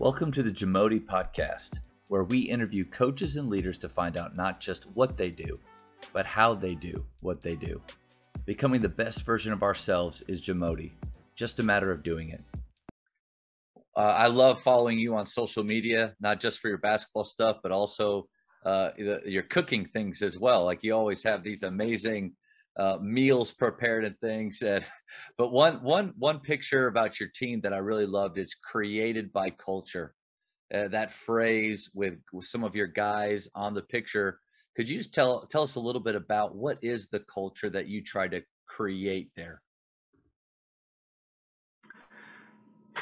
Welcome 0.00 0.32
to 0.32 0.42
the 0.42 0.50
Jamodi 0.50 0.98
Podcast, 0.98 1.78
where 2.08 2.24
we 2.24 2.40
interview 2.40 2.84
coaches 2.84 3.36
and 3.36 3.48
leaders 3.48 3.78
to 3.78 3.88
find 3.88 4.16
out 4.16 4.34
not 4.34 4.58
just 4.58 4.90
what 4.96 5.16
they 5.16 5.30
do, 5.30 5.60
but 6.12 6.26
how 6.26 6.52
they 6.52 6.74
do 6.74 7.06
what 7.20 7.40
they 7.40 7.54
do. 7.54 7.80
Becoming 8.44 8.80
the 8.80 8.88
best 8.88 9.24
version 9.24 9.52
of 9.52 9.62
ourselves 9.62 10.22
is 10.26 10.40
Jamodi, 10.40 10.90
just 11.36 11.60
a 11.60 11.62
matter 11.62 11.92
of 11.92 12.02
doing 12.02 12.30
it. 12.30 12.42
Uh, 13.96 14.00
I 14.00 14.26
love 14.26 14.60
following 14.60 14.98
you 14.98 15.14
on 15.14 15.26
social 15.26 15.62
media, 15.62 16.16
not 16.18 16.40
just 16.40 16.58
for 16.58 16.66
your 16.66 16.78
basketball 16.78 17.22
stuff, 17.22 17.58
but 17.62 17.70
also 17.70 18.26
uh, 18.66 18.90
your 18.96 19.44
cooking 19.44 19.86
things 19.86 20.22
as 20.22 20.40
well. 20.40 20.64
Like 20.64 20.82
you 20.82 20.92
always 20.92 21.22
have 21.22 21.44
these 21.44 21.62
amazing 21.62 22.32
uh, 22.76 22.98
meals 23.00 23.52
prepared 23.52 24.04
and 24.04 24.18
things. 24.20 24.62
And, 24.62 24.84
but 25.38 25.52
one 25.52 25.82
one 25.82 26.12
one 26.18 26.40
picture 26.40 26.86
about 26.86 27.20
your 27.20 27.28
team 27.28 27.60
that 27.62 27.72
I 27.72 27.78
really 27.78 28.06
loved 28.06 28.38
is 28.38 28.54
created 28.54 29.32
by 29.32 29.50
culture. 29.50 30.14
Uh, 30.74 30.88
that 30.88 31.12
phrase 31.12 31.90
with, 31.94 32.14
with 32.32 32.46
some 32.46 32.64
of 32.64 32.74
your 32.74 32.86
guys 32.86 33.48
on 33.54 33.74
the 33.74 33.82
picture. 33.82 34.40
Could 34.76 34.88
you 34.88 34.98
just 34.98 35.14
tell 35.14 35.46
tell 35.46 35.62
us 35.62 35.76
a 35.76 35.80
little 35.80 36.00
bit 36.00 36.16
about 36.16 36.56
what 36.56 36.78
is 36.82 37.06
the 37.08 37.20
culture 37.20 37.70
that 37.70 37.86
you 37.86 38.02
try 38.02 38.26
to 38.28 38.42
create 38.66 39.30
there? 39.36 39.62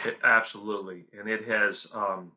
It, 0.04 0.18
absolutely, 0.22 1.04
and 1.18 1.28
it 1.28 1.46
has. 1.48 1.86
Um, 1.94 2.32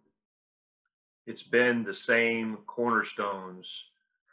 it's 1.28 1.44
been 1.44 1.84
the 1.84 1.94
same 1.94 2.59
cornerstones 2.67 3.86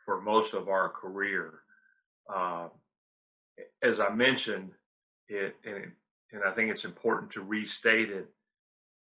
for 0.04 0.20
most 0.20 0.52
of 0.52 0.68
our 0.68 0.90
career. 0.90 1.60
Uh, 2.32 2.68
as 3.82 4.00
I 4.00 4.10
mentioned, 4.10 4.70
it 5.28 5.56
and, 5.64 5.92
and 6.32 6.42
I 6.46 6.52
think 6.52 6.70
it's 6.70 6.84
important 6.84 7.32
to 7.32 7.42
restate 7.42 8.10
it. 8.10 8.28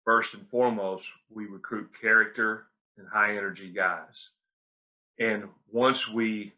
First 0.05 0.33
and 0.33 0.47
foremost, 0.47 1.09
we 1.29 1.45
recruit 1.45 1.89
character 1.99 2.67
and 2.97 3.07
high 3.07 3.31
energy 3.31 3.69
guys. 3.69 4.29
And 5.19 5.45
once 5.71 6.07
we 6.07 6.53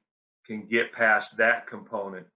can 0.45 0.67
get 0.67 0.93
past 0.93 1.37
that 1.37 1.67
component, 1.67 2.27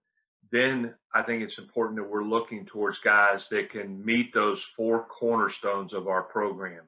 then 0.52 0.93
I 1.13 1.21
think 1.21 1.43
it's 1.43 1.57
important 1.57 1.97
that 1.97 2.09
we're 2.09 2.23
looking 2.23 2.65
towards 2.65 2.97
guys 2.99 3.47
that 3.49 3.69
can 3.69 4.03
meet 4.03 4.33
those 4.33 4.63
four 4.63 5.05
cornerstones 5.05 5.93
of 5.93 6.07
our 6.07 6.23
program 6.23 6.83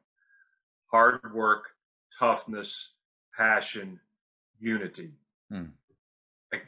hard 0.89 1.19
work, 1.33 1.65
toughness, 2.17 2.91
passion, 3.35 3.99
unity. 4.57 5.11
Hmm 5.51 5.65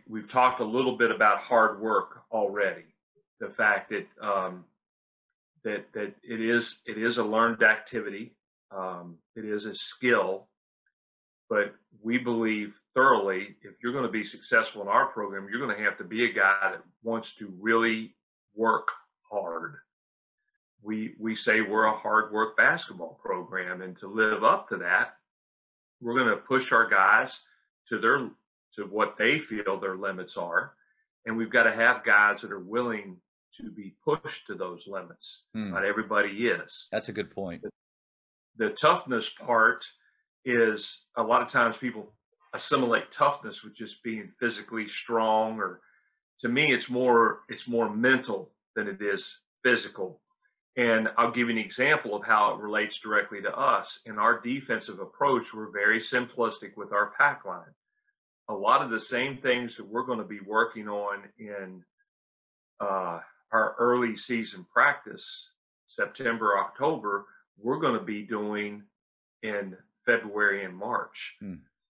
we've 0.08 0.30
talked 0.30 0.60
a 0.60 0.66
little 0.66 0.98
bit 0.98 1.12
about 1.12 1.40
hard 1.40 1.82
work 1.82 2.22
already. 2.32 2.84
The 3.40 3.50
fact 3.50 3.92
that 3.92 4.08
um, 4.22 4.66
that 5.64 5.86
that 5.94 6.16
it 6.24 6.42
is 6.42 6.80
it 6.86 6.98
is 6.98 7.18
a 7.18 7.24
learned 7.24 7.64
activity, 7.64 8.36
um, 8.76 9.18
it 9.36 9.46
is 9.46 9.66
a 9.66 9.76
skill, 9.76 10.48
but 11.50 11.74
we 12.02 12.18
believe 12.18 12.74
thoroughly 12.96 13.56
if 13.62 13.76
you're 13.82 13.94
going 13.94 14.06
to 14.06 14.12
be 14.12 14.24
successful 14.24 14.82
in 14.82 14.88
our 14.88 15.08
program, 15.08 15.48
you're 15.50 15.66
going 15.66 15.78
to 15.78 15.84
have 15.84 15.98
to 15.98 16.04
be 16.04 16.26
a 16.26 16.34
guy 16.34 16.72
that 16.72 16.84
wants 17.04 17.36
to 17.36 17.54
really 17.60 18.16
work 18.56 18.88
hard. 19.32 19.76
We 20.82 21.14
we 21.20 21.36
say 21.36 21.62
we're 21.62 21.86
a 21.86 21.98
hard 21.98 22.34
work 22.34 22.58
basketball 22.58 23.20
program, 23.24 23.82
and 23.82 23.96
to 23.98 24.08
live 24.08 24.44
up 24.44 24.70
to 24.70 24.78
that, 24.78 25.14
we're 26.02 26.18
going 26.18 26.30
to 26.30 26.44
push 26.44 26.72
our 26.72 26.90
guys 26.90 27.42
to 27.88 28.00
their 28.00 28.30
to 28.76 28.84
what 28.84 29.18
they 29.18 29.40
feel 29.40 29.80
their 29.80 29.96
limits 29.96 30.38
are. 30.38 30.74
And 31.26 31.38
we've 31.38 31.52
got 31.52 31.64
to 31.64 31.74
have 31.74 32.06
guys 32.06 32.42
that 32.42 32.52
are 32.52 32.60
willing 32.60 33.18
to 33.58 33.72
be 33.72 33.96
pushed 34.04 34.48
to 34.48 34.56
those 34.56 34.86
limits. 34.88 35.44
Hmm. 35.54 35.72
Not 35.72 35.86
everybody 35.86 36.48
is. 36.48 36.88
That's 36.92 37.10
a 37.10 37.14
good 37.14 37.32
point. 37.32 37.64
The, 37.64 37.72
the 38.58 38.70
toughness 38.70 39.30
part 39.30 39.86
is 40.46 41.02
a 41.18 41.24
lot 41.24 41.42
of 41.42 41.48
times 41.48 41.78
people 41.78 42.14
assimilate 42.54 43.12
toughness 43.12 43.64
with 43.64 43.76
just 43.76 44.02
being 44.04 44.28
physically 44.40 44.88
strong 44.88 45.60
or 45.60 45.82
to 46.40 46.50
me 46.50 46.74
it's 46.74 46.90
more 46.90 47.42
it's 47.48 47.68
more 47.68 47.94
mental 47.94 48.52
than 48.76 48.88
it 48.88 49.02
is 49.02 49.40
physical 49.64 50.20
and 50.76 51.10
i'll 51.18 51.32
give 51.32 51.48
you 51.48 51.54
an 51.54 51.64
example 51.64 52.16
of 52.16 52.24
how 52.26 52.54
it 52.54 52.62
relates 52.62 53.00
directly 53.00 53.42
to 53.42 53.56
us 53.56 54.00
in 54.06 54.18
our 54.18 54.40
defensive 54.40 55.00
approach 55.00 55.54
we're 55.54 55.70
very 55.70 56.00
simplistic 56.00 56.76
with 56.76 56.92
our 56.92 57.12
pack 57.18 57.46
line 57.46 57.76
a 58.50 58.54
lot 58.54 58.82
of 58.82 58.90
the 58.90 59.00
same 59.00 59.38
things 59.38 59.78
that 59.78 59.88
we're 59.88 60.04
going 60.04 60.20
to 60.20 60.26
be 60.26 60.40
working 60.40 60.90
on 60.90 61.20
in 61.38 61.84
uh, 62.80 63.20
our 63.52 63.76
early 63.80 64.18
season 64.18 64.66
practice, 64.74 65.50
September, 65.88 66.58
October, 66.58 67.26
we're 67.58 67.80
going 67.80 67.98
to 67.98 68.06
be 68.06 68.24
doing 68.24 68.84
in 69.44 69.78
February 70.06 70.66
and 70.66 70.76
March. 70.76 71.36
Hmm. 71.40 71.56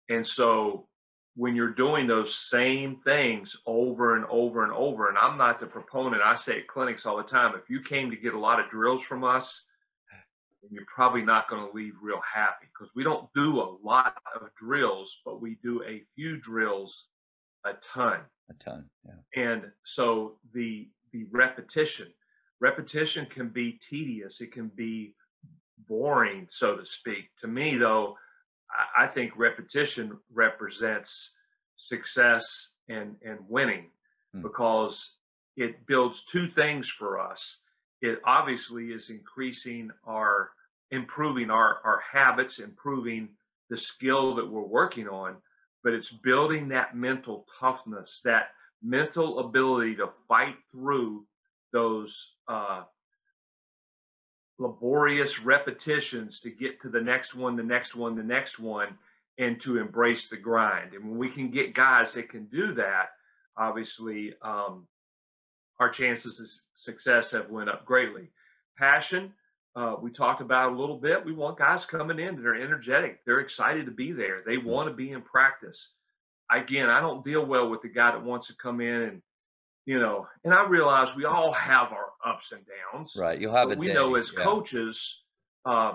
And 0.09 0.27
so 0.27 0.89
when 1.37 1.55
you're 1.55 1.69
doing 1.71 2.07
those 2.07 2.35
same 2.35 2.97
things 2.97 3.57
over 3.65 4.17
and 4.17 4.27
over 4.27 4.65
and 4.65 4.73
over, 4.73 5.09
and 5.09 5.17
I'm 5.17 5.39
not 5.39 5.61
the 5.61 5.67
proponent, 5.67 6.23
I 6.23 6.35
say 6.35 6.59
at 6.59 6.67
clinics 6.67 7.07
all 7.07 7.17
the 7.17 7.23
time, 7.23 7.55
if 7.55 7.71
you 7.71 7.81
came 7.81 8.11
to 8.11 8.17
get 8.17 8.35
a 8.35 8.39
lot 8.39 8.59
of 8.59 8.69
drills 8.69 9.03
from 9.03 9.23
us, 9.23 9.63
and 10.63 10.71
you're 10.73 10.85
probably 10.95 11.23
not 11.23 11.49
going 11.49 11.67
to 11.67 11.75
leave 11.75 11.95
real 12.03 12.21
happy 12.35 12.67
because 12.73 12.91
we 12.95 13.03
don't 13.03 13.29
do 13.35 13.61
a 13.61 13.77
lot 13.83 14.15
of 14.35 14.49
drills, 14.55 15.19
but 15.25 15.41
we 15.41 15.59
do 15.63 15.83
a 15.85 16.03
few 16.15 16.39
drills 16.41 17.07
a 17.65 17.73
ton. 17.83 18.21
A 18.51 18.55
ton, 18.55 18.87
yeah. 19.05 19.43
And 19.43 19.63
so 19.85 20.37
the 20.53 20.89
the 21.13 21.25
repetition, 21.31 22.09
repetition 22.61 23.27
can 23.27 23.49
be 23.49 23.79
tedious. 23.81 24.41
It 24.41 24.53
can 24.53 24.69
be 24.69 25.15
boring, 25.89 26.47
so 26.51 26.77
to 26.77 26.87
speak. 26.87 27.31
To 27.41 27.49
me, 27.49 27.77
though, 27.77 28.17
I, 28.71 29.05
I 29.05 29.07
think 29.09 29.33
repetition 29.37 30.19
represents 30.33 31.33
success 31.77 32.71
and 32.89 33.17
and 33.23 33.39
winning 33.49 33.91
hmm. 34.35 34.43
because 34.43 35.15
it 35.57 35.87
builds 35.87 36.25
two 36.25 36.49
things 36.49 36.89
for 36.89 37.21
us 37.21 37.59
it 38.03 38.21
obviously 38.25 38.87
is 38.87 39.11
increasing 39.11 39.91
our 40.07 40.51
improving 40.91 41.51
our 41.51 41.79
our 41.85 42.03
habits 42.11 42.59
improving 42.59 43.29
the 43.69 43.77
skill 43.77 44.35
that 44.35 44.49
we're 44.49 44.63
working 44.63 45.09
on 45.09 45.37
but 45.83 45.93
it's 45.95 46.11
building 46.11 46.69
that 46.69 46.97
mental 46.97 47.47
toughness 47.59 48.21
that 48.25 48.49
mental 48.83 49.41
ability 49.41 49.95
to 49.97 50.09
fight 50.29 50.57
through 50.73 51.25
those 51.73 52.33
uh, 52.49 52.83
laborious 54.59 55.41
repetitions 55.41 56.41
to 56.41 56.51
get 56.51 56.81
to 56.81 56.89
the 56.89 57.01
next 57.01 57.35
one 57.35 57.57
the 57.57 57.63
next 57.63 57.95
one 57.95 58.17
the 58.17 58.23
next 58.23 58.59
one 58.59 58.89
and 59.39 59.59
to 59.59 59.79
embrace 59.79 60.29
the 60.29 60.37
grind. 60.37 60.93
And 60.93 61.09
when 61.09 61.19
we 61.19 61.31
can 61.31 61.51
get 61.51 61.75
guys 61.75 62.13
that 62.15 62.29
can 62.29 62.47
do 62.47 62.75
that 62.75 63.11
obviously 63.57 64.35
um, 64.43 64.87
our 65.81 65.89
chances 65.89 66.39
of 66.39 66.49
success 66.75 67.31
have 67.31 67.51
went 67.51 67.71
up 67.71 67.85
greatly. 67.85 68.31
Passion, 68.79 69.33
uh, 69.75 69.97
we 70.01 70.11
talked 70.11 70.43
about 70.43 70.73
a 70.73 70.77
little 70.77 70.99
bit. 70.99 71.25
We 71.25 71.33
want 71.33 71.59
guys 71.59 71.87
coming 71.87 72.19
in 72.19 72.37
that 72.37 72.47
are 72.47 72.55
energetic. 72.55 73.25
They're 73.25 73.41
excited 73.41 73.87
to 73.87 73.93
be 73.93 74.13
there. 74.13 74.43
They 74.45 74.57
mm-hmm. 74.57 74.69
want 74.69 74.89
to 74.89 74.95
be 74.95 75.13
in 75.13 75.23
practice. 75.23 75.91
Again, 76.53 76.91
I 76.91 77.01
don't 77.01 77.25
deal 77.25 77.47
well 77.47 77.71
with 77.71 77.81
the 77.81 77.89
guy 77.89 78.11
that 78.11 78.23
wants 78.23 78.49
to 78.49 78.55
come 78.57 78.81
in 78.81 79.03
and, 79.03 79.23
you 79.87 79.99
know, 79.99 80.27
and 80.45 80.53
I 80.53 80.67
realize 80.67 81.15
we 81.15 81.25
all 81.25 81.53
have 81.53 81.93
our 81.93 82.11
ups 82.25 82.53
and 82.53 82.63
downs. 82.93 83.17
Right. 83.17 83.41
You'll 83.41 83.55
have 83.55 83.71
it. 83.71 83.79
We 83.79 83.87
day. 83.87 83.95
know 83.95 84.17
as 84.17 84.33
yeah. 84.37 84.45
coaches, 84.45 85.23
uh, 85.65 85.95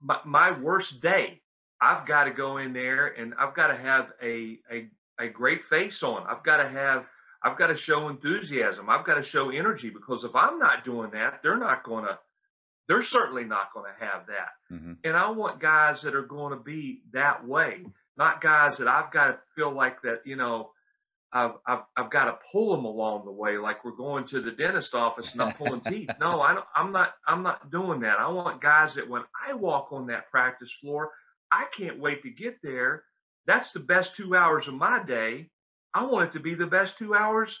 my, 0.00 0.18
my 0.24 0.58
worst 0.58 1.00
day, 1.00 1.40
I've 1.80 2.06
got 2.06 2.24
to 2.24 2.30
go 2.30 2.58
in 2.58 2.72
there 2.72 3.08
and 3.08 3.34
I've 3.38 3.54
got 3.54 3.68
to 3.68 3.76
have 3.76 4.12
a, 4.22 4.58
a, 4.70 4.88
a 5.18 5.28
great 5.28 5.64
face 5.64 6.02
on. 6.02 6.26
I've 6.28 6.42
got 6.42 6.58
to 6.58 6.68
have 6.68 7.06
I've 7.44 7.58
got 7.58 7.68
to 7.68 7.76
show 7.76 8.08
enthusiasm. 8.08 8.88
I've 8.88 9.04
got 9.04 9.14
to 9.14 9.22
show 9.22 9.50
energy 9.50 9.90
because 9.90 10.24
if 10.24 10.34
I'm 10.34 10.58
not 10.58 10.84
doing 10.84 11.10
that, 11.12 11.40
they're 11.42 11.58
not 11.58 11.84
going 11.84 12.04
to, 12.04 12.18
they're 12.88 13.02
certainly 13.02 13.44
not 13.44 13.72
going 13.74 13.86
to 13.86 14.04
have 14.04 14.26
that. 14.26 14.74
Mm-hmm. 14.74 14.92
And 15.04 15.16
I 15.16 15.30
want 15.30 15.60
guys 15.60 16.02
that 16.02 16.14
are 16.14 16.26
going 16.26 16.56
to 16.56 16.62
be 16.62 17.02
that 17.12 17.46
way, 17.46 17.84
not 18.16 18.40
guys 18.40 18.78
that 18.78 18.88
I've 18.88 19.12
got 19.12 19.26
to 19.26 19.38
feel 19.56 19.74
like 19.74 20.02
that, 20.02 20.20
you 20.24 20.36
know, 20.36 20.70
I've, 21.32 21.52
I've, 21.66 21.80
I've 21.96 22.10
got 22.10 22.26
to 22.26 22.38
pull 22.52 22.76
them 22.76 22.84
along 22.84 23.24
the 23.24 23.32
way, 23.32 23.56
like 23.56 23.84
we're 23.84 23.96
going 23.96 24.26
to 24.26 24.40
the 24.42 24.50
dentist 24.50 24.94
office 24.94 25.32
and 25.32 25.42
I'm 25.42 25.52
pulling 25.52 25.80
teeth. 25.86 26.10
No, 26.20 26.40
I 26.40 26.54
don't, 26.54 26.66
I'm 26.76 26.92
not, 26.92 27.14
I'm 27.26 27.42
not 27.42 27.70
doing 27.70 28.00
that. 28.00 28.18
I 28.18 28.28
want 28.28 28.60
guys 28.60 28.94
that 28.94 29.08
when 29.08 29.22
I 29.48 29.54
walk 29.54 29.88
on 29.92 30.08
that 30.08 30.30
practice 30.30 30.70
floor, 30.80 31.10
I 31.50 31.64
can't 31.76 31.98
wait 31.98 32.22
to 32.22 32.30
get 32.30 32.56
there. 32.62 33.04
That's 33.46 33.72
the 33.72 33.80
best 33.80 34.14
two 34.14 34.36
hours 34.36 34.68
of 34.68 34.74
my 34.74 35.02
day 35.02 35.50
I 35.94 36.04
want 36.04 36.30
it 36.30 36.32
to 36.34 36.40
be 36.40 36.54
the 36.54 36.66
best 36.66 36.98
two 36.98 37.14
hours 37.14 37.60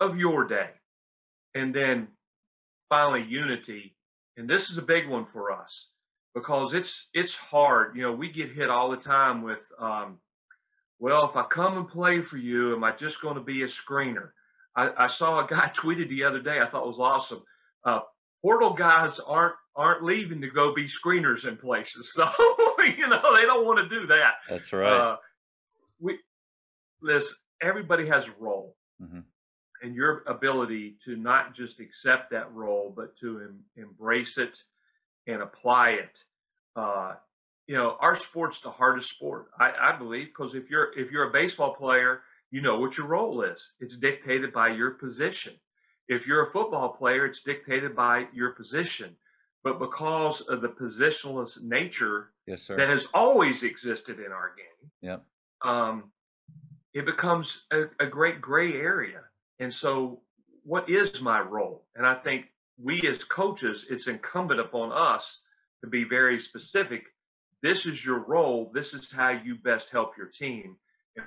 of 0.00 0.16
your 0.16 0.44
day. 0.44 0.70
And 1.54 1.74
then 1.74 2.08
finally, 2.88 3.24
unity. 3.28 3.96
And 4.36 4.48
this 4.48 4.70
is 4.70 4.78
a 4.78 4.82
big 4.82 5.08
one 5.08 5.26
for 5.32 5.52
us 5.52 5.90
because 6.34 6.74
it's 6.74 7.08
it's 7.12 7.36
hard. 7.36 7.96
You 7.96 8.02
know, 8.02 8.12
we 8.12 8.30
get 8.30 8.52
hit 8.52 8.70
all 8.70 8.90
the 8.90 8.96
time 8.96 9.42
with, 9.42 9.66
um, 9.78 10.18
well, 10.98 11.28
if 11.28 11.36
I 11.36 11.44
come 11.44 11.76
and 11.76 11.88
play 11.88 12.22
for 12.22 12.38
you, 12.38 12.74
am 12.74 12.84
I 12.84 12.92
just 12.92 13.20
going 13.20 13.34
to 13.34 13.42
be 13.42 13.62
a 13.62 13.66
screener? 13.66 14.30
I, 14.76 15.04
I, 15.04 15.06
saw 15.08 15.44
a 15.44 15.48
guy 15.48 15.68
tweeted 15.74 16.08
the 16.08 16.24
other 16.24 16.40
day. 16.40 16.60
I 16.60 16.66
thought 16.66 16.86
was 16.86 16.98
awesome. 17.00 17.42
Uh, 17.84 18.00
portal 18.42 18.74
guys 18.74 19.18
aren't 19.18 19.54
aren't 19.76 20.02
leaving 20.02 20.40
to 20.42 20.50
go 20.50 20.74
be 20.74 20.88
screeners 20.88 21.46
in 21.46 21.56
places. 21.56 22.12
So 22.20 22.28
you 22.96 23.08
know 23.08 23.36
they 23.36 23.44
don't 23.44 23.66
want 23.66 23.78
to 23.78 24.00
do 24.00 24.06
that. 24.08 24.34
That's 24.48 24.72
right. 24.72 24.92
Uh, 24.92 25.16
we 25.98 26.18
listen. 27.02 27.36
Everybody 27.62 28.06
has 28.08 28.26
a 28.26 28.34
role, 28.38 28.76
mm-hmm. 29.02 29.20
and 29.82 29.94
your 29.94 30.22
ability 30.26 30.96
to 31.04 31.16
not 31.16 31.54
just 31.54 31.80
accept 31.80 32.30
that 32.30 32.52
role, 32.52 32.92
but 32.94 33.16
to 33.18 33.40
em- 33.40 33.64
embrace 33.76 34.38
it 34.38 34.62
and 35.26 35.42
apply 35.42 35.90
it. 35.90 36.24
Uh, 36.76 37.14
you 37.66 37.76
know, 37.76 37.96
our 38.00 38.16
sport's 38.16 38.60
the 38.60 38.70
hardest 38.70 39.10
sport, 39.10 39.50
I, 39.58 39.72
I 39.80 39.96
believe, 39.96 40.28
because 40.28 40.54
if 40.54 40.70
you're 40.70 40.90
if 40.98 41.10
you're 41.10 41.28
a 41.28 41.32
baseball 41.32 41.74
player, 41.74 42.22
you 42.50 42.60
know 42.60 42.78
what 42.80 42.96
your 42.96 43.06
role 43.06 43.42
is. 43.42 43.72
It's 43.80 43.96
dictated 43.96 44.52
by 44.52 44.68
your 44.68 44.92
position. 44.92 45.54
If 46.08 46.26
you're 46.26 46.46
a 46.46 46.50
football 46.50 46.88
player, 46.88 47.24
it's 47.24 47.40
dictated 47.40 47.94
by 47.94 48.26
your 48.34 48.50
position. 48.50 49.16
But 49.62 49.78
because 49.78 50.40
of 50.40 50.62
the 50.62 50.68
positionless 50.68 51.62
nature 51.62 52.32
yes, 52.46 52.62
sir. 52.62 52.76
that 52.76 52.88
has 52.88 53.06
always 53.14 53.62
existed 53.62 54.18
in 54.18 54.32
our 54.32 54.52
game, 54.56 54.90
yep. 55.02 55.22
um, 55.62 56.10
it 56.94 57.06
becomes 57.06 57.66
a, 57.72 57.84
a 57.98 58.06
great 58.06 58.40
gray 58.40 58.74
area. 58.74 59.20
And 59.58 59.72
so, 59.72 60.20
what 60.64 60.88
is 60.88 61.20
my 61.20 61.40
role? 61.40 61.84
And 61.94 62.06
I 62.06 62.14
think 62.14 62.46
we 62.82 63.00
as 63.02 63.24
coaches, 63.24 63.86
it's 63.90 64.08
incumbent 64.08 64.60
upon 64.60 64.92
us 64.92 65.42
to 65.82 65.88
be 65.88 66.04
very 66.04 66.38
specific. 66.38 67.04
This 67.62 67.86
is 67.86 68.04
your 68.04 68.20
role. 68.20 68.70
This 68.74 68.94
is 68.94 69.12
how 69.12 69.30
you 69.30 69.56
best 69.56 69.90
help 69.90 70.16
your 70.16 70.26
team. 70.26 70.76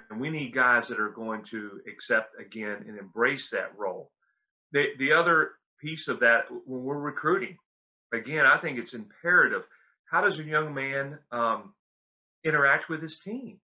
And 0.10 0.19
we 0.19 0.30
need 0.30 0.56
guys 0.56 0.88
that 0.88 1.00
are 1.00 1.10
going 1.10 1.44
to 1.45 1.81
accept 1.88 2.39
again 2.39 2.86
and 2.88 2.98
embrace 2.98 3.50
that 3.51 3.77
role 3.77 4.12
the 4.74 4.88
the 4.98 5.13
other 5.13 5.51
piece 5.80 6.07
of 6.07 6.19
that 6.19 6.45
when 6.65 6.83
we're 6.83 6.98
recruiting, 6.98 7.57
again, 8.13 8.45
I 8.45 8.57
think 8.57 8.77
it's 8.77 8.94
imperative. 8.94 9.63
How 10.12 10.21
does 10.21 10.39
a 10.39 10.44
young 10.44 10.74
man 10.74 11.19
um, 11.31 11.74
interact 12.44 12.89
with 12.89 13.01
his 13.01 13.19
team? 13.19 13.60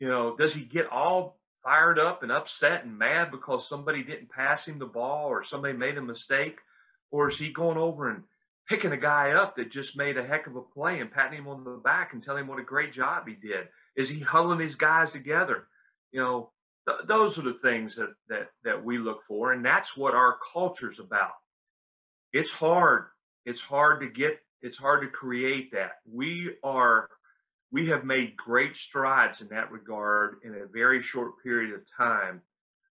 You 0.00 0.08
know, 0.08 0.36
does 0.36 0.54
he 0.54 0.64
get 0.64 0.86
all 0.90 1.38
fired 1.64 1.98
up 1.98 2.22
and 2.22 2.32
upset 2.32 2.84
and 2.84 2.98
mad 2.98 3.30
because 3.30 3.68
somebody 3.68 4.02
didn't 4.02 4.30
pass 4.30 4.66
him 4.66 4.78
the 4.78 4.86
ball 4.86 5.28
or 5.28 5.42
somebody 5.42 5.76
made 5.76 5.98
a 5.98 6.02
mistake, 6.02 6.58
or 7.10 7.28
is 7.28 7.38
he 7.38 7.52
going 7.52 7.76
over 7.78 8.08
and 8.08 8.22
picking 8.68 8.92
a 8.92 8.96
guy 8.96 9.32
up 9.32 9.56
that 9.56 9.70
just 9.70 9.96
made 9.96 10.16
a 10.16 10.24
heck 10.24 10.46
of 10.46 10.56
a 10.56 10.60
play 10.60 11.00
and 11.00 11.10
patting 11.10 11.38
him 11.38 11.48
on 11.48 11.64
the 11.64 11.70
back 11.70 12.12
and 12.12 12.22
telling 12.22 12.42
him 12.42 12.48
what 12.48 12.60
a 12.60 12.64
great 12.64 12.92
job 12.92 13.26
he 13.26 13.34
did? 13.34 13.66
Is 13.96 14.08
he 14.08 14.20
huddling 14.20 14.58
these 14.58 14.76
guys 14.76 15.12
together? 15.12 15.66
You 16.12 16.20
know, 16.20 16.50
th- 16.88 17.06
those 17.06 17.38
are 17.38 17.42
the 17.42 17.58
things 17.62 17.96
that 17.96 18.10
that 18.28 18.50
that 18.64 18.84
we 18.84 18.98
look 18.98 19.24
for, 19.24 19.52
and 19.52 19.64
that's 19.64 19.96
what 19.96 20.14
our 20.14 20.36
culture's 20.52 20.98
about. 20.98 21.32
It's 22.32 22.50
hard. 22.50 23.06
It's 23.44 23.60
hard 23.60 24.00
to 24.02 24.08
get. 24.08 24.38
It's 24.62 24.76
hard 24.76 25.02
to 25.02 25.08
create 25.08 25.72
that. 25.72 25.92
We 26.10 26.56
are. 26.62 27.08
We 27.70 27.88
have 27.88 28.04
made 28.04 28.36
great 28.36 28.76
strides 28.76 29.40
in 29.40 29.48
that 29.48 29.70
regard 29.70 30.36
in 30.44 30.54
a 30.54 30.66
very 30.66 31.02
short 31.02 31.42
period 31.42 31.74
of 31.74 31.82
time. 31.96 32.42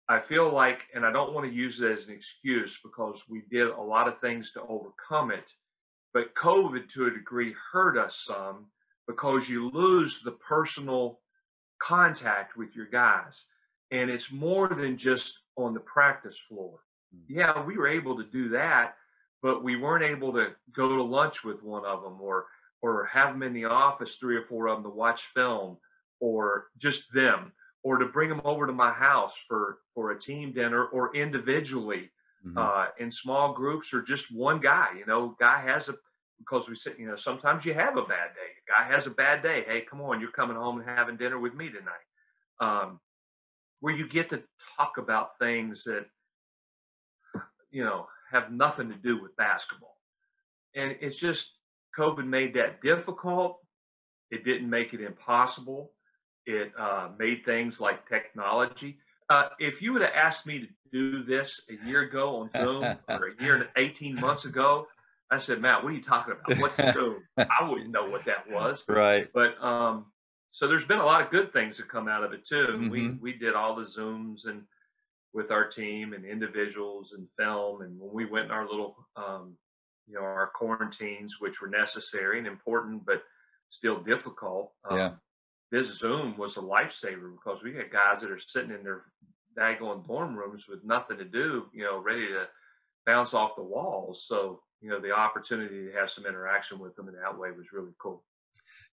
I 0.08 0.20
feel 0.20 0.52
like, 0.52 0.80
and 0.94 1.04
I 1.04 1.12
don't 1.12 1.34
want 1.34 1.48
to 1.48 1.54
use 1.54 1.80
it 1.80 1.90
as 1.90 2.06
an 2.06 2.14
excuse 2.14 2.78
because 2.82 3.22
we 3.28 3.42
did 3.50 3.68
a 3.68 3.80
lot 3.80 4.08
of 4.08 4.20
things 4.20 4.52
to 4.52 4.62
overcome 4.62 5.30
it, 5.30 5.50
but 6.12 6.34
COVID 6.34 6.88
to 6.90 7.06
a 7.06 7.10
degree 7.10 7.54
hurt 7.72 7.96
us 7.96 8.22
some 8.26 8.66
because 9.06 9.48
you 9.48 9.70
lose 9.70 10.20
the 10.24 10.32
personal 10.32 11.20
contact 11.78 12.56
with 12.56 12.74
your 12.74 12.86
guys 12.86 13.46
and 13.92 14.10
it's 14.10 14.32
more 14.32 14.68
than 14.68 14.96
just 14.96 15.38
on 15.56 15.74
the 15.74 15.80
practice 15.80 16.36
floor. 16.48 16.80
Mm. 17.14 17.20
Yeah, 17.28 17.64
we 17.64 17.76
were 17.76 17.88
able 17.88 18.16
to 18.16 18.24
do 18.24 18.48
that, 18.50 18.94
but 19.42 19.62
we 19.62 19.76
weren't 19.76 20.04
able 20.04 20.32
to 20.32 20.48
go 20.74 20.88
to 20.88 21.02
lunch 21.02 21.44
with 21.44 21.62
one 21.62 21.84
of 21.84 22.02
them 22.02 22.18
or 22.20 22.46
or 22.82 23.06
have 23.06 23.32
them 23.32 23.42
in 23.42 23.54
the 23.54 23.64
office, 23.64 24.16
three 24.16 24.36
or 24.36 24.42
four 24.42 24.66
of 24.66 24.76
them 24.76 24.84
to 24.84 24.96
watch 24.96 25.22
film, 25.34 25.78
or 26.20 26.66
just 26.78 27.12
them, 27.14 27.52
or 27.84 27.96
to 27.96 28.06
bring 28.06 28.28
them 28.28 28.42
over 28.44 28.66
to 28.66 28.72
my 28.72 28.92
house 28.92 29.34
for 29.48 29.78
for 29.94 30.10
a 30.10 30.20
team 30.20 30.52
dinner, 30.52 30.84
or 30.86 31.14
individually 31.16 32.10
mm-hmm. 32.44 32.58
uh, 32.58 32.86
in 32.98 33.10
small 33.10 33.52
groups, 33.52 33.94
or 33.94 34.02
just 34.02 34.34
one 34.34 34.60
guy. 34.60 34.88
You 34.98 35.06
know, 35.06 35.36
guy 35.38 35.62
has 35.62 35.88
a 35.88 35.94
because 36.38 36.68
we 36.68 36.74
said, 36.74 36.94
you 36.98 37.06
know, 37.06 37.14
sometimes 37.14 37.64
you 37.64 37.72
have 37.72 37.96
a 37.96 38.02
bad 38.02 38.30
day. 38.34 38.50
A 38.50 38.72
guy 38.72 38.92
has 38.92 39.06
a 39.06 39.10
bad 39.10 39.42
day. 39.42 39.64
Hey, 39.66 39.82
come 39.88 40.00
on, 40.00 40.20
you're 40.20 40.32
coming 40.32 40.56
home 40.56 40.80
and 40.80 40.88
having 40.88 41.16
dinner 41.16 41.38
with 41.38 41.54
me 41.54 41.68
tonight. 41.68 42.06
Um, 42.60 42.98
where 43.78 43.94
you 43.94 44.08
get 44.08 44.30
to 44.30 44.42
talk 44.76 44.98
about 44.98 45.38
things 45.40 45.84
that 45.84 46.06
you 47.70 47.84
know 47.84 48.06
have 48.30 48.50
nothing 48.50 48.88
to 48.88 48.96
do 48.96 49.20
with 49.20 49.36
basketball 49.36 49.96
and 50.74 50.96
it's 51.00 51.16
just 51.16 51.58
covid 51.98 52.26
made 52.26 52.54
that 52.54 52.80
difficult. 52.82 53.58
It 54.30 54.44
didn't 54.44 54.70
make 54.70 54.94
it 54.94 55.00
impossible. 55.00 55.92
It 56.46 56.72
uh, 56.78 57.10
made 57.18 57.44
things 57.44 57.80
like 57.80 58.08
technology. 58.08 58.98
Uh, 59.28 59.48
if 59.58 59.80
you 59.80 59.92
would 59.92 60.02
have 60.02 60.14
asked 60.14 60.46
me 60.46 60.60
to 60.60 60.66
do 60.90 61.22
this 61.22 61.60
a 61.70 61.86
year 61.86 62.00
ago 62.00 62.36
on 62.36 62.50
zoom 62.50 62.84
or 63.08 63.28
a 63.28 63.42
year 63.42 63.56
and 63.56 63.68
18 63.76 64.16
months 64.16 64.44
ago 64.44 64.86
i 65.30 65.38
said 65.38 65.58
matt 65.58 65.82
what 65.82 65.90
are 65.90 65.96
you 65.96 66.02
talking 66.02 66.34
about? 66.34 66.60
What's 66.60 66.76
zoom? 66.92 67.22
I 67.38 67.68
wouldn't 67.68 67.90
know 67.90 68.10
what 68.10 68.26
that 68.26 68.50
was. 68.50 68.84
Right. 68.88 69.28
But 69.32 69.62
um, 69.64 70.06
so 70.50 70.68
there's 70.68 70.84
been 70.84 70.98
a 70.98 71.04
lot 71.04 71.22
of 71.22 71.30
good 71.30 71.52
things 71.54 71.78
that 71.78 71.88
come 71.88 72.08
out 72.08 72.24
of 72.24 72.34
it 72.34 72.44
too. 72.44 72.66
Mm-hmm. 72.68 72.90
We 72.90 73.08
we 73.08 73.32
did 73.32 73.54
all 73.54 73.74
the 73.74 73.84
zooms 73.84 74.46
and 74.46 74.64
with 75.32 75.50
our 75.50 75.66
team 75.66 76.12
and 76.12 76.26
individuals 76.26 77.14
and 77.16 77.26
film, 77.38 77.80
and 77.80 77.98
when 77.98 78.12
we 78.12 78.26
went 78.26 78.46
in 78.46 78.50
our 78.50 78.68
little, 78.68 78.96
um, 79.16 79.56
you 80.06 80.14
know, 80.14 80.20
our 80.20 80.50
quarantines, 80.54 81.36
which 81.40 81.60
were 81.60 81.68
necessary 81.68 82.38
and 82.38 82.46
important, 82.46 83.04
but 83.06 83.22
still 83.70 84.02
difficult. 84.02 84.72
Um, 84.88 84.98
yeah. 84.98 85.10
This 85.70 85.98
Zoom 85.98 86.36
was 86.36 86.56
a 86.56 86.60
lifesaver 86.60 87.32
because 87.32 87.62
we 87.62 87.74
had 87.74 87.90
guys 87.90 88.20
that 88.20 88.30
are 88.30 88.38
sitting 88.38 88.70
in 88.70 88.82
their 88.82 89.04
daggone 89.58 90.06
dorm 90.06 90.36
rooms 90.36 90.66
with 90.68 90.84
nothing 90.84 91.18
to 91.18 91.24
do, 91.24 91.66
you 91.72 91.84
know, 91.84 91.98
ready 91.98 92.26
to 92.26 92.46
bounce 93.06 93.32
off 93.32 93.56
the 93.56 93.62
walls. 93.62 94.26
So, 94.26 94.60
you 94.80 94.90
know, 94.90 95.00
the 95.00 95.12
opportunity 95.12 95.86
to 95.86 95.92
have 95.98 96.10
some 96.10 96.26
interaction 96.26 96.78
with 96.78 96.94
them 96.96 97.08
in 97.08 97.14
that 97.14 97.38
way 97.38 97.50
was 97.56 97.72
really 97.72 97.92
cool. 97.98 98.22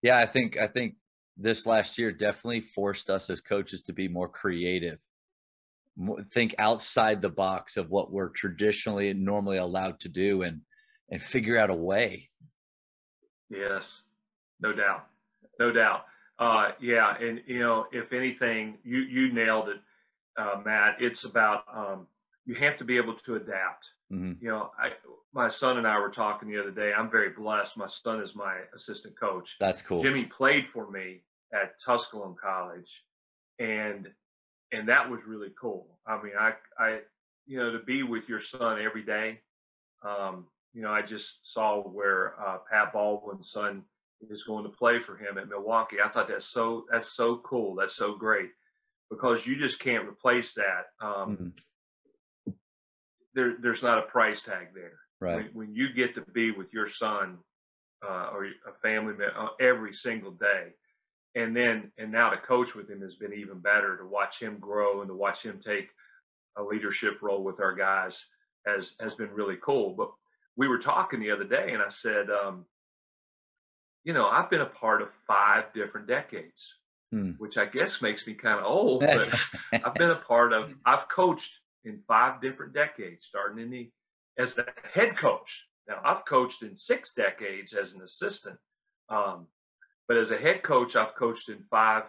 Yeah, 0.02 0.20
I 0.20 0.26
think 0.26 0.58
I 0.58 0.68
think 0.68 0.96
this 1.36 1.66
last 1.66 1.98
year 1.98 2.12
definitely 2.12 2.62
forced 2.62 3.10
us 3.10 3.30
as 3.30 3.42
coaches 3.42 3.82
to 3.84 3.94
be 3.94 4.08
more 4.08 4.30
creative 4.30 5.00
think 6.32 6.56
outside 6.58 7.22
the 7.22 7.30
box 7.30 7.78
of 7.78 7.90
what 7.90 8.12
we're 8.12 8.30
traditionally 8.30 9.10
and 9.10 9.24
normally 9.24 9.58
allowed 9.58 10.00
to 10.00 10.10
do 10.10 10.44
and 10.44 10.62
and 11.10 11.22
figure 11.22 11.58
out 11.58 11.70
a 11.70 11.76
way. 11.76 12.30
Yes. 13.50 14.02
No 14.62 14.74
doubt. 14.74 15.08
No 15.60 15.72
doubt. 15.72 16.06
Uh 16.38 16.72
yeah 16.80 17.18
and 17.18 17.42
you 17.48 17.60
know 17.60 17.86
if 17.92 18.14
anything 18.14 18.78
you 18.84 19.00
you 19.00 19.34
nailed 19.34 19.70
it 19.70 19.78
uh 20.38 20.62
matt. 20.64 20.98
It's 21.00 21.24
about 21.24 21.64
um 21.74 22.08
you 22.46 22.56
have 22.56 22.78
to 22.78 22.84
be 22.84 22.98
able 22.98 23.16
to 23.26 23.36
adapt. 23.36 23.86
Mm-hmm. 24.12 24.44
you 24.44 24.50
know 24.50 24.72
i 24.80 24.90
my 25.34 25.48
son 25.48 25.78
and 25.78 25.86
i 25.86 26.00
were 26.00 26.10
talking 26.10 26.50
the 26.50 26.60
other 26.60 26.72
day. 26.72 26.92
I'm 26.98 27.12
very 27.12 27.30
blessed. 27.30 27.78
My 27.78 27.88
son 27.88 28.22
is 28.22 28.36
my 28.36 28.58
assistant 28.76 29.20
coach. 29.20 29.58
That's 29.60 29.82
cool. 29.82 30.02
Jimmy 30.02 30.26
played 30.26 30.68
for 30.68 30.90
me 30.90 31.22
at 31.54 31.80
Tusculum 31.80 32.36
College, 32.42 33.04
and 33.60 34.08
and 34.72 34.88
that 34.88 35.10
was 35.10 35.22
really 35.26 35.52
cool. 35.60 36.00
I 36.08 36.22
mean, 36.22 36.34
I 36.40 36.54
I 36.78 37.00
you 37.46 37.58
know 37.58 37.72
to 37.72 37.80
be 37.80 38.04
with 38.04 38.30
your 38.30 38.40
son 38.40 38.80
every 38.82 39.04
day. 39.04 39.40
Um, 40.04 40.46
you 40.74 40.82
know, 40.82 40.92
I 40.92 41.02
just 41.02 41.40
saw 41.44 41.82
where 41.82 42.34
uh, 42.40 42.58
Pat 42.72 42.94
Baldwin's 42.94 43.52
son 43.52 43.84
is 44.30 44.44
going 44.44 44.64
to 44.64 44.70
play 44.70 45.00
for 45.00 45.18
him 45.18 45.38
at 45.38 45.50
Milwaukee. 45.50 45.98
I 46.04 46.10
thought 46.10 46.28
that's 46.28 46.46
so 46.46 46.86
that's 46.92 47.12
so 47.12 47.38
cool. 47.38 47.76
That's 47.76 47.96
so 47.96 48.16
great 48.16 48.50
because 49.10 49.46
you 49.46 49.58
just 49.58 49.80
can't 49.80 50.08
replace 50.08 50.54
that. 50.56 50.86
Um, 51.02 51.54
mm-hmm. 52.48 52.52
There, 53.34 53.56
there's 53.60 53.84
not 53.84 54.00
a 54.00 54.04
price 54.04 54.44
tag 54.44 54.68
there. 54.74 55.00
Right. 55.22 55.36
When, 55.36 55.68
when 55.68 55.76
you 55.76 55.94
get 55.94 56.16
to 56.16 56.22
be 56.34 56.52
with 56.52 56.74
your 56.74 56.88
son 56.88 57.38
uh, 58.06 58.30
or 58.32 58.46
a 58.46 58.74
family 58.82 59.14
member 59.14 59.34
uh, 59.38 59.48
every 59.60 59.94
single 59.94 60.32
day, 60.32 60.74
and 61.36 61.56
then 61.56 61.92
and 61.98 62.12
now 62.12 62.30
to 62.30 62.38
coach 62.38 62.76
with 62.76 62.90
him 62.90 63.02
has 63.02 63.16
been 63.16 63.34
even 63.34 63.60
better 63.60 63.98
to 63.98 64.06
watch 64.06 64.40
him 64.40 64.58
grow 64.60 65.02
and 65.02 65.10
to 65.10 65.16
watch 65.16 65.44
him 65.44 65.60
take 65.60 65.90
a 66.58 66.64
leadership 66.64 67.22
role 67.22 67.44
with 67.44 67.60
our 67.60 67.74
guys 67.74 68.26
has 68.66 68.94
has 69.00 69.14
been 69.16 69.30
really 69.32 69.58
cool 69.64 69.94
but 69.94 70.10
we 70.60 70.68
were 70.68 70.78
talking 70.78 71.20
the 71.20 71.32
other 71.32 71.44
day 71.44 71.72
and 71.74 71.82
i 71.82 71.90
said 71.90 72.28
um, 72.30 72.66
you 74.04 74.14
know 74.14 74.28
i've 74.28 74.50
been 74.50 74.62
a 74.62 74.66
part 74.66 75.02
of 75.02 75.10
five 75.26 75.66
different 75.74 76.08
decades 76.08 76.76
hmm. 77.12 77.32
which 77.40 77.58
i 77.58 77.66
guess 77.66 78.02
makes 78.02 78.28
me 78.28 78.34
kind 78.34 78.60
of 78.60 78.66
old 78.66 79.00
but 79.02 79.40
i've 79.84 79.96
been 79.96 80.12
a 80.12 80.16
part 80.16 80.54
of 80.54 80.72
i've 80.86 81.08
coached 81.10 81.60
in 81.86 82.00
five 82.08 82.42
different 82.42 82.74
decades 82.74 83.26
starting 83.26 83.64
in 83.64 83.72
the 83.72 83.90
as 84.38 84.58
a 84.58 84.66
head 84.94 85.18
coach 85.18 85.66
now 85.88 86.00
i've 86.06 86.26
coached 86.26 86.62
in 86.62 86.76
six 86.76 87.16
decades 87.16 87.74
as 87.74 87.94
an 87.94 88.02
assistant 88.02 88.58
um, 89.10 89.48
but 90.10 90.18
as 90.18 90.32
a 90.32 90.38
head 90.38 90.64
coach, 90.64 90.96
I've 90.96 91.16
coached 91.16 91.50
in 91.50 91.64
five 91.70 92.04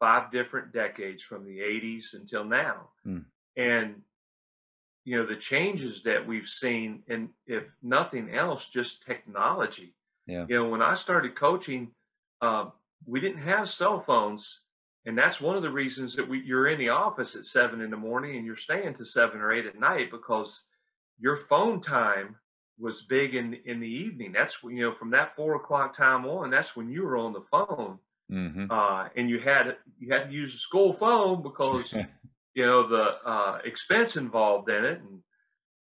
five 0.00 0.32
different 0.32 0.72
decades 0.72 1.22
from 1.22 1.44
the 1.44 1.58
80s 1.60 2.14
until 2.14 2.44
now. 2.44 2.88
Mm. 3.06 3.24
And 3.56 4.02
you 5.04 5.16
know 5.18 5.26
the 5.26 5.36
changes 5.36 6.02
that 6.02 6.26
we've 6.26 6.48
seen 6.48 7.02
and 7.08 7.28
if 7.46 7.64
nothing 7.82 8.34
else 8.34 8.68
just 8.68 9.02
technology 9.02 9.94
Yeah. 10.26 10.46
you 10.48 10.56
know 10.56 10.68
when 10.68 10.82
i 10.82 10.94
started 10.94 11.34
coaching 11.36 11.90
uh, 12.40 12.66
we 13.06 13.20
didn't 13.20 13.42
have 13.42 13.68
cell 13.68 14.00
phones 14.00 14.60
and 15.06 15.18
that's 15.18 15.40
one 15.40 15.56
of 15.56 15.62
the 15.62 15.70
reasons 15.70 16.14
that 16.16 16.28
we 16.28 16.40
you're 16.42 16.68
in 16.68 16.78
the 16.78 16.88
office 16.90 17.34
at 17.36 17.44
seven 17.44 17.80
in 17.80 17.90
the 17.90 17.96
morning 17.96 18.36
and 18.36 18.46
you're 18.46 18.56
staying 18.56 18.94
to 18.94 19.04
seven 19.04 19.40
or 19.40 19.52
eight 19.52 19.66
at 19.66 19.78
night 19.78 20.10
because 20.10 20.62
your 21.18 21.36
phone 21.36 21.80
time 21.80 22.36
was 22.78 23.02
big 23.02 23.34
in 23.34 23.54
in 23.66 23.80
the 23.80 23.88
evening 24.04 24.32
that's 24.32 24.62
when 24.62 24.76
you 24.76 24.84
know 24.84 24.92
from 24.92 25.10
that 25.10 25.34
four 25.34 25.54
o'clock 25.56 25.92
time 25.96 26.24
on 26.26 26.50
that's 26.50 26.74
when 26.76 26.88
you 26.88 27.02
were 27.04 27.16
on 27.16 27.32
the 27.32 27.40
phone 27.42 27.98
Mm-hmm. 28.30 28.70
uh, 28.70 29.08
and 29.14 29.28
you 29.28 29.40
had 29.40 29.76
you 29.98 30.10
had 30.10 30.28
to 30.30 30.34
use 30.34 30.54
a 30.54 30.58
school 30.58 30.94
phone 30.94 31.42
because 31.42 31.92
you 32.54 32.64
know 32.66 32.86
the 32.86 33.16
uh, 33.24 33.58
expense 33.64 34.16
involved 34.16 34.68
in 34.68 34.84
it 34.84 35.00
and 35.00 35.20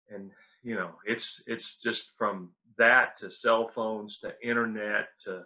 and 0.09 0.31
you 0.63 0.75
know 0.75 0.91
it's 1.05 1.41
it's 1.47 1.77
just 1.77 2.11
from 2.17 2.49
that 2.77 3.17
to 3.17 3.29
cell 3.29 3.67
phones 3.67 4.17
to 4.19 4.33
internet 4.43 5.07
to 5.19 5.43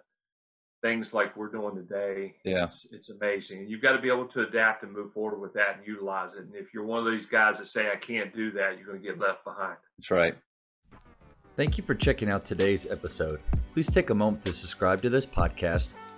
things 0.81 1.13
like 1.13 1.35
we're 1.35 1.47
doing 1.51 1.75
today 1.75 2.35
Yeah. 2.45 2.65
it's, 2.65 2.85
it's 2.91 3.09
amazing 3.09 3.59
and 3.59 3.69
you've 3.69 3.81
got 3.81 3.93
to 3.93 4.01
be 4.01 4.09
able 4.09 4.27
to 4.27 4.41
adapt 4.41 4.83
and 4.83 4.91
move 4.93 5.11
forward 5.11 5.39
with 5.39 5.53
that 5.53 5.77
and 5.77 5.87
utilize 5.87 6.33
it 6.33 6.41
and 6.41 6.53
if 6.55 6.73
you're 6.73 6.85
one 6.85 7.05
of 7.05 7.11
these 7.11 7.25
guys 7.25 7.57
that 7.57 7.65
say 7.65 7.89
i 7.91 7.95
can't 7.95 8.33
do 8.35 8.51
that 8.51 8.77
you're 8.77 8.85
going 8.85 9.01
to 9.01 9.07
get 9.07 9.17
left 9.19 9.43
behind 9.43 9.77
That's 9.97 10.11
right. 10.11 10.35
Thank 11.55 11.79
you 11.79 11.83
for 11.83 11.95
checking 11.95 12.29
out 12.29 12.45
today's 12.45 12.85
episode. 12.85 13.39
Please 13.71 13.89
take 13.89 14.11
a 14.11 14.13
moment 14.13 14.43
to 14.43 14.53
subscribe 14.53 15.01
to 15.01 15.09
this 15.09 15.25
podcast, 15.25 15.93